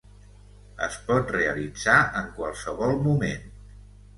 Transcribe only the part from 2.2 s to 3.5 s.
en qualsevol moment.